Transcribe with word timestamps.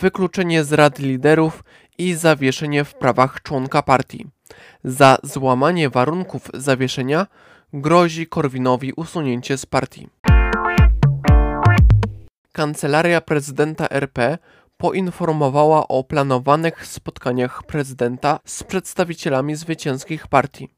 wykluczenie 0.00 0.64
z 0.64 0.72
rad 0.72 0.98
liderów 0.98 1.64
i 1.98 2.14
zawieszenie 2.14 2.84
w 2.84 2.94
prawach 2.94 3.42
członka 3.42 3.82
partii. 3.82 4.26
Za 4.84 5.18
złamanie 5.22 5.90
warunków 5.90 6.50
zawieszenia 6.54 7.26
grozi 7.72 8.26
Korwinowi 8.26 8.92
usunięcie 8.92 9.58
z 9.58 9.66
partii. 9.66 10.08
Kancelaria 12.52 13.20
prezydenta 13.20 13.88
RP 13.90 14.38
poinformowała 14.76 15.88
o 15.88 16.04
planowanych 16.04 16.86
spotkaniach 16.86 17.62
prezydenta 17.62 18.40
z 18.44 18.62
przedstawicielami 18.62 19.56
zwycięskich 19.56 20.26
partii. 20.28 20.68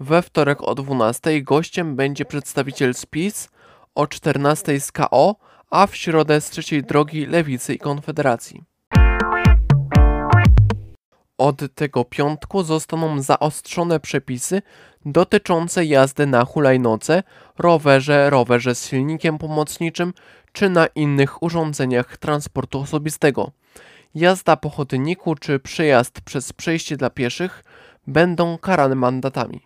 We 0.00 0.22
wtorek 0.22 0.62
o 0.62 0.74
12 0.74 1.42
gościem 1.42 1.96
będzie 1.96 2.24
przedstawiciel 2.24 2.94
z 2.94 3.06
PiS, 3.06 3.48
o 3.94 4.06
14 4.06 4.80
z 4.80 4.92
KO, 4.92 5.36
a 5.70 5.86
w 5.86 5.96
środę 5.96 6.40
z 6.40 6.50
trzeciej 6.50 6.82
drogi 6.82 7.26
Lewicy 7.26 7.74
i 7.74 7.78
Konfederacji. 7.78 8.71
Od 11.42 11.74
tego 11.74 12.04
piątku 12.04 12.62
zostaną 12.62 13.22
zaostrzone 13.22 14.00
przepisy 14.00 14.62
dotyczące 15.04 15.84
jazdy 15.84 16.26
na 16.26 16.44
hulajnodze, 16.44 17.22
rowerze, 17.58 18.30
rowerze 18.30 18.74
z 18.74 18.88
silnikiem 18.88 19.38
pomocniczym 19.38 20.12
czy 20.52 20.70
na 20.70 20.86
innych 20.86 21.42
urządzeniach 21.42 22.16
transportu 22.16 22.80
osobistego. 22.80 23.50
Jazda 24.14 24.56
po 24.56 24.70
chodniku 24.70 25.34
czy 25.34 25.58
przejazd 25.58 26.20
przez 26.20 26.52
przejście 26.52 26.96
dla 26.96 27.10
pieszych 27.10 27.64
będą 28.06 28.58
karane 28.58 28.94
mandatami. 28.94 29.60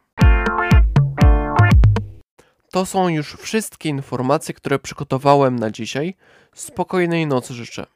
To 2.70 2.86
są 2.86 3.08
już 3.08 3.32
wszystkie 3.34 3.88
informacje, 3.88 4.54
które 4.54 4.78
przygotowałem 4.78 5.58
na 5.58 5.70
dzisiaj. 5.70 6.14
Spokojnej 6.54 7.26
nocy 7.26 7.54
życzę. 7.54 7.95